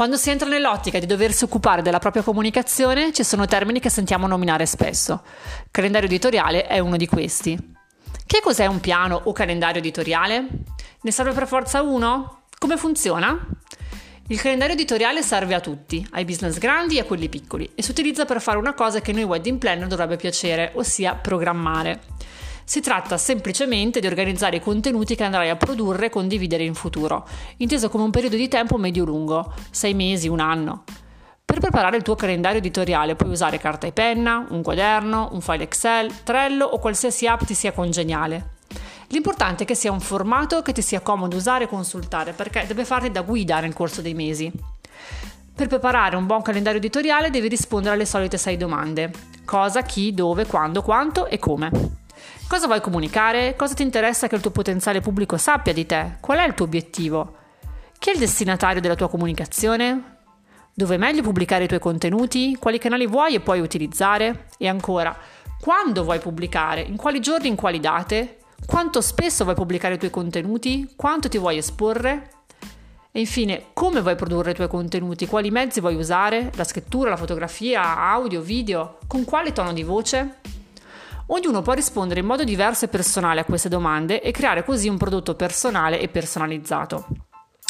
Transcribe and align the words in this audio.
Quando 0.00 0.16
si 0.16 0.30
entra 0.30 0.48
nell'ottica 0.48 0.98
di 0.98 1.04
doversi 1.04 1.44
occupare 1.44 1.82
della 1.82 1.98
propria 1.98 2.22
comunicazione, 2.22 3.12
ci 3.12 3.22
sono 3.22 3.44
termini 3.44 3.80
che 3.80 3.90
sentiamo 3.90 4.26
nominare 4.26 4.64
spesso. 4.64 5.22
Calendario 5.70 6.08
editoriale 6.08 6.66
è 6.66 6.78
uno 6.78 6.96
di 6.96 7.06
questi. 7.06 7.54
Che 8.24 8.40
cos'è 8.42 8.64
un 8.64 8.80
piano 8.80 9.20
o 9.24 9.32
calendario 9.32 9.78
editoriale? 9.78 10.46
Ne 11.02 11.10
serve 11.10 11.32
per 11.32 11.46
forza 11.46 11.82
uno? 11.82 12.44
Come 12.58 12.78
funziona? 12.78 13.46
Il 14.28 14.40
calendario 14.40 14.72
editoriale 14.72 15.20
serve 15.22 15.52
a 15.52 15.60
tutti, 15.60 16.08
ai 16.12 16.24
business 16.24 16.56
grandi 16.56 16.96
e 16.96 17.00
a 17.00 17.04
quelli 17.04 17.28
piccoli, 17.28 17.70
e 17.74 17.82
si 17.82 17.90
utilizza 17.90 18.24
per 18.24 18.40
fare 18.40 18.56
una 18.56 18.72
cosa 18.72 19.02
che 19.02 19.12
noi 19.12 19.24
wedding 19.24 19.58
planner 19.58 19.86
dovrebbe 19.86 20.16
piacere, 20.16 20.72
ossia 20.76 21.14
programmare. 21.14 22.00
Si 22.70 22.80
tratta 22.80 23.18
semplicemente 23.18 23.98
di 23.98 24.06
organizzare 24.06 24.58
i 24.58 24.60
contenuti 24.60 25.16
che 25.16 25.24
andrai 25.24 25.48
a 25.48 25.56
produrre 25.56 26.06
e 26.06 26.08
condividere 26.08 26.62
in 26.62 26.74
futuro, 26.74 27.26
inteso 27.56 27.88
come 27.88 28.04
un 28.04 28.12
periodo 28.12 28.36
di 28.36 28.46
tempo 28.46 28.76
medio-lungo, 28.76 29.52
sei 29.72 29.92
mesi, 29.92 30.28
un 30.28 30.38
anno. 30.38 30.84
Per 31.44 31.58
preparare 31.58 31.96
il 31.96 32.04
tuo 32.04 32.14
calendario 32.14 32.58
editoriale 32.58 33.16
puoi 33.16 33.30
usare 33.30 33.58
carta 33.58 33.88
e 33.88 33.92
penna, 33.92 34.46
un 34.50 34.62
quaderno, 34.62 35.30
un 35.32 35.40
file 35.40 35.64
Excel, 35.64 36.22
Trello 36.22 36.64
o 36.64 36.78
qualsiasi 36.78 37.26
app 37.26 37.42
ti 37.42 37.54
sia 37.54 37.72
congeniale. 37.72 38.50
L'importante 39.08 39.64
è 39.64 39.66
che 39.66 39.74
sia 39.74 39.90
un 39.90 39.98
formato 39.98 40.62
che 40.62 40.70
ti 40.70 40.80
sia 40.80 41.00
comodo 41.00 41.34
usare 41.34 41.64
e 41.64 41.68
consultare 41.68 42.34
perché 42.34 42.66
deve 42.68 42.84
farti 42.84 43.10
da 43.10 43.22
guida 43.22 43.58
nel 43.58 43.74
corso 43.74 44.00
dei 44.00 44.14
mesi. 44.14 44.48
Per 45.56 45.66
preparare 45.66 46.14
un 46.14 46.26
buon 46.26 46.42
calendario 46.42 46.78
editoriale 46.78 47.30
devi 47.30 47.48
rispondere 47.48 47.94
alle 47.94 48.06
solite 48.06 48.38
sei 48.38 48.56
domande. 48.56 49.10
Cosa, 49.44 49.82
chi, 49.82 50.14
dove, 50.14 50.46
quando, 50.46 50.82
quanto 50.82 51.26
e 51.26 51.40
come. 51.40 51.98
Cosa 52.48 52.66
vuoi 52.66 52.80
comunicare? 52.80 53.54
Cosa 53.56 53.74
ti 53.74 53.82
interessa 53.82 54.26
che 54.26 54.34
il 54.34 54.40
tuo 54.40 54.50
potenziale 54.50 55.00
pubblico 55.00 55.36
sappia 55.36 55.72
di 55.72 55.86
te? 55.86 56.16
Qual 56.20 56.38
è 56.38 56.46
il 56.46 56.54
tuo 56.54 56.64
obiettivo? 56.66 57.36
Chi 57.98 58.10
è 58.10 58.12
il 58.12 58.18
destinatario 58.18 58.80
della 58.80 58.94
tua 58.94 59.08
comunicazione? 59.08 60.16
Dove 60.74 60.94
è 60.94 60.98
meglio 60.98 61.22
pubblicare 61.22 61.64
i 61.64 61.68
tuoi 61.68 61.80
contenuti? 61.80 62.56
Quali 62.58 62.78
canali 62.78 63.06
vuoi 63.06 63.34
e 63.34 63.40
puoi 63.40 63.60
utilizzare? 63.60 64.46
E 64.58 64.66
ancora, 64.66 65.16
quando 65.60 66.04
vuoi 66.04 66.18
pubblicare? 66.18 66.80
In 66.80 66.96
quali 66.96 67.20
giorni, 67.20 67.48
in 67.48 67.56
quali 67.56 67.78
date? 67.78 68.38
Quanto 68.66 69.00
spesso 69.00 69.44
vuoi 69.44 69.56
pubblicare 69.56 69.94
i 69.94 69.98
tuoi 69.98 70.10
contenuti? 70.10 70.92
Quanto 70.96 71.28
ti 71.28 71.38
vuoi 71.38 71.58
esporre? 71.58 72.30
E 73.12 73.20
infine, 73.20 73.66
come 73.72 74.00
vuoi 74.00 74.14
produrre 74.14 74.52
i 74.52 74.54
tuoi 74.54 74.68
contenuti? 74.68 75.26
Quali 75.26 75.50
mezzi 75.50 75.80
vuoi 75.80 75.96
usare? 75.96 76.50
La 76.54 76.64
scrittura, 76.64 77.10
la 77.10 77.16
fotografia, 77.16 77.98
audio, 77.98 78.40
video? 78.40 78.98
Con 79.06 79.24
quale 79.24 79.52
tono 79.52 79.72
di 79.72 79.82
voce? 79.82 80.39
Ognuno 81.32 81.62
può 81.62 81.74
rispondere 81.74 82.18
in 82.18 82.26
modo 82.26 82.42
diverso 82.42 82.84
e 82.84 82.88
personale 82.88 83.40
a 83.40 83.44
queste 83.44 83.68
domande 83.68 84.20
e 84.20 84.32
creare 84.32 84.64
così 84.64 84.88
un 84.88 84.96
prodotto 84.96 85.36
personale 85.36 86.00
e 86.00 86.08
personalizzato. 86.08 87.06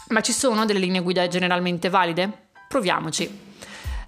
Ma 0.09 0.23
ci 0.23 0.33
sono 0.33 0.65
delle 0.65 0.79
linee 0.79 1.03
guida 1.03 1.29
generalmente 1.29 1.91
valide? 1.91 2.49
Proviamoci. 2.69 3.49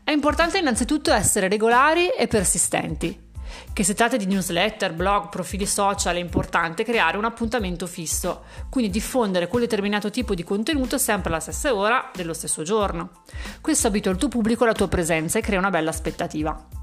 È 0.03 0.11
importante 0.11 0.57
innanzitutto 0.57 1.13
essere 1.13 1.49
regolari 1.49 2.09
e 2.09 2.29
persistenti. 2.29 3.31
Che 3.75 3.85
si 3.85 3.93
tratti 3.93 4.17
di 4.17 4.25
newsletter, 4.25 4.95
blog, 4.95 5.29
profili 5.29 5.67
social, 5.67 6.17
è 6.17 6.19
importante 6.19 6.83
creare 6.83 7.19
un 7.19 7.27
appuntamento 7.27 7.87
fisso, 7.87 8.45
quindi 8.71 8.91
diffondere 8.91 9.49
quel 9.49 9.65
determinato 9.65 10.09
tipo 10.09 10.35
di 10.35 10.45
contenuto 10.45 10.97
sempre 10.97 11.29
alla 11.29 11.41
stessa 11.41 11.75
ora 11.75 12.11
dello 12.15 12.33
stesso 12.33 12.63
giorno. 12.63 13.23
Questo 13.61 13.87
abitua 13.87 14.13
il 14.13 14.17
tuo 14.17 14.29
pubblico 14.29 14.65
alla 14.65 14.73
tua 14.73 14.89
presenza 14.89 15.39
e 15.39 15.43
crea 15.43 15.59
una 15.59 15.71
bella 15.71 15.91
aspettativa. 15.91 16.81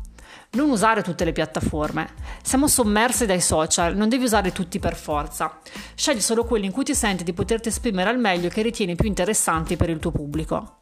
Non 0.52 0.72
usare 0.72 1.03
tutte 1.03 1.25
le 1.25 1.31
piattaforme. 1.31 2.09
Siamo 2.42 2.67
sommersi 2.67 3.28
dai 3.28 3.39
social, 3.39 3.95
non 3.95 4.09
devi 4.09 4.23
usare 4.23 4.52
tutti 4.52 4.80
per 4.80 4.95
forza. 4.95 5.59
Scegli 5.94 6.22
solo 6.22 6.44
quelli 6.44 6.66
in 6.66 6.72
cui 6.72 6.83
ti 6.83 6.95
senti 6.95 7.23
di 7.23 7.33
poterti 7.33 7.67
esprimere 7.67 8.09
al 8.09 8.17
meglio 8.17 8.47
e 8.47 8.50
che 8.50 8.64
ritieni 8.64 8.95
più 8.95 9.08
interessanti 9.08 9.75
per 9.75 9.89
il 9.89 10.00
tuo 10.00 10.09
pubblico. 10.09 10.78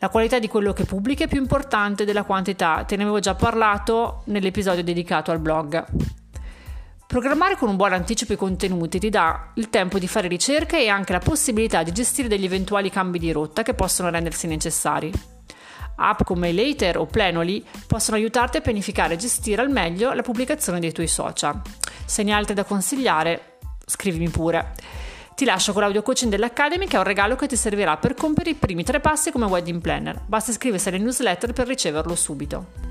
La 0.00 0.10
qualità 0.10 0.38
di 0.38 0.48
quello 0.48 0.74
che 0.74 0.84
pubblichi 0.84 1.22
è 1.22 1.28
più 1.28 1.40
importante 1.40 2.04
della 2.04 2.24
quantità, 2.24 2.84
te 2.84 2.96
ne 2.96 3.02
avevo 3.02 3.20
già 3.20 3.34
parlato 3.34 4.22
nell'episodio 4.26 4.84
dedicato 4.84 5.30
al 5.30 5.38
blog. 5.38 5.82
Programmare 7.06 7.56
con 7.56 7.70
un 7.70 7.76
buon 7.76 7.94
anticipo 7.94 8.34
i 8.34 8.36
contenuti 8.36 8.98
ti 8.98 9.08
dà 9.08 9.50
il 9.54 9.70
tempo 9.70 9.98
di 9.98 10.08
fare 10.08 10.28
ricerche 10.28 10.78
e 10.78 10.88
anche 10.88 11.12
la 11.12 11.18
possibilità 11.18 11.82
di 11.82 11.92
gestire 11.92 12.28
degli 12.28 12.44
eventuali 12.44 12.90
cambi 12.90 13.18
di 13.18 13.32
rotta 13.32 13.62
che 13.62 13.74
possono 13.74 14.10
rendersi 14.10 14.46
necessari. 14.46 15.39
App 16.00 16.22
come 16.24 16.52
Later 16.52 16.98
o 16.98 17.06
Planoly 17.06 17.64
possono 17.86 18.16
aiutarti 18.16 18.56
a 18.56 18.60
pianificare 18.60 19.14
e 19.14 19.16
gestire 19.16 19.62
al 19.62 19.70
meglio 19.70 20.12
la 20.12 20.22
pubblicazione 20.22 20.80
dei 20.80 20.92
tuoi 20.92 21.06
social. 21.06 21.60
Se 22.04 22.22
ne 22.22 22.32
hai 22.32 22.38
altre 22.38 22.54
da 22.54 22.64
consigliare, 22.64 23.58
scrivimi 23.84 24.28
pure. 24.28 24.74
Ti 25.34 25.44
lascio 25.44 25.72
con 25.72 25.82
l'audio 25.82 26.02
coaching 26.02 26.30
dell'Academy 26.30 26.86
che 26.86 26.96
è 26.96 26.98
un 26.98 27.04
regalo 27.04 27.36
che 27.36 27.46
ti 27.46 27.56
servirà 27.56 27.96
per 27.96 28.14
compiere 28.14 28.50
i 28.50 28.54
primi 28.54 28.84
tre 28.84 29.00
passi 29.00 29.30
come 29.30 29.46
wedding 29.46 29.80
planner. 29.80 30.20
Basta 30.26 30.50
iscriversi 30.50 30.88
alle 30.88 30.98
newsletter 30.98 31.52
per 31.52 31.66
riceverlo 31.66 32.14
subito. 32.14 32.89